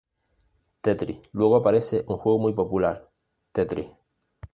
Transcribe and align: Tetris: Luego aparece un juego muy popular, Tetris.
Tetris: 0.81 1.29
Luego 1.31 1.57
aparece 1.57 2.03
un 2.07 2.17
juego 2.17 2.39
muy 2.39 2.53
popular, 2.53 3.07
Tetris. 3.51 3.85